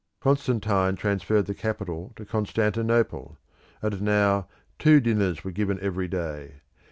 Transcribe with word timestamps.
Constantine 0.19 0.95
transferred 0.95 1.45
the 1.45 1.53
capital 1.53 2.11
to 2.15 2.25
Constantinople; 2.25 3.37
and 3.83 4.01
now 4.01 4.47
two 4.79 4.99
dinners 4.99 5.43
were 5.43 5.51
given 5.51 5.79
every 5.79 6.07
day. 6.07 6.55